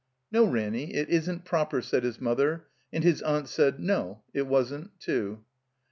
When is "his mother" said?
2.03-2.65